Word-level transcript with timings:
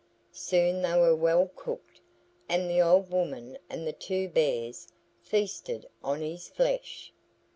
Soon 0.31 0.81
they 0.81 0.97
were 0.97 1.15
well 1.15 1.51
cooked 1.55 2.01
and 2.49 2.67
the 2.67 2.81
old 2.81 3.11
woman 3.11 3.59
and 3.69 3.85
the 3.85 3.93
two 3.93 4.27
bears 4.27 4.87
feasted 5.21 5.87
on 6.03 6.21
his 6.21 6.47
flesh. 6.49 7.13